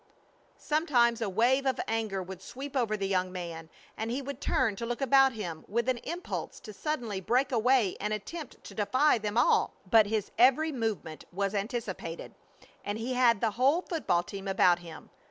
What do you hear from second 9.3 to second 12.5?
all. But his every movement was anticipated,